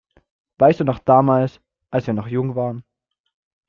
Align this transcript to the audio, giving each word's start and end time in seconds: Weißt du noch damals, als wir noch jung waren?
Weißt 0.57 0.79
du 0.79 0.83
noch 0.83 0.97
damals, 0.97 1.61
als 1.91 2.07
wir 2.07 2.15
noch 2.15 2.25
jung 2.27 2.55
waren? 2.55 2.83